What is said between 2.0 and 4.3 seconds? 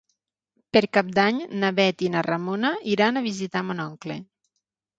i na Ramona iran a visitar mon oncle.